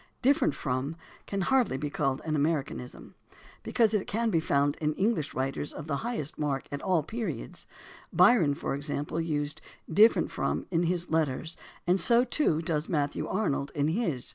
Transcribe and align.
"Different 0.23 0.55
from" 0.55 0.95
can 1.27 1.41
hardly 1.41 1.77
be 1.77 1.91
called 1.91 2.23
an 2.25 2.35
American 2.35 2.79
ism, 2.79 3.13
because 3.61 3.93
it 3.93 4.07
can 4.07 4.31
be 4.31 4.39
found 4.39 4.75
in 4.77 4.95
English 4.95 5.35
writers 5.35 5.71
of 5.71 5.85
the 5.85 5.97
highest 5.97 6.39
mark 6.39 6.67
at 6.71 6.81
all 6.81 7.03
periods. 7.03 7.67
Byron, 8.11 8.55
for 8.55 8.73
example, 8.73 9.21
used 9.21 9.61
"different 9.87 10.31
from" 10.31 10.65
in 10.71 10.81
his 10.85 11.11
letters 11.11 11.55
(Prothero 11.85 11.93
edition, 11.93 12.07
vol. 12.07 12.17
IV, 12.23 12.31
p. 12.31 12.37
422), 12.41 12.53
and 12.57 12.57
so, 12.57 12.59
too, 12.59 12.61
does 12.65 12.89
Matthew 12.89 13.27
Arnold 13.27 13.71
in 13.75 13.87
his 13.89 13.99
(vol. 13.99 14.11
XIII, 14.11 14.15
I, 14.15 14.25
p. 14.25 14.29